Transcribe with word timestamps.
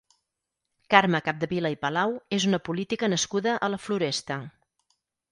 Carme 0.93 1.19
Capdevila 1.25 1.69
i 1.73 1.75
Palau 1.83 2.15
és 2.37 2.47
una 2.51 2.59
política 2.69 3.09
nascuda 3.15 3.53
a 3.67 3.69
la 3.75 3.79
Floresta. 3.85 4.39